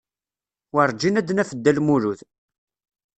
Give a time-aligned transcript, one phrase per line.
[0.73, 2.19] Werǧin ad d-naf Dda Lmulud.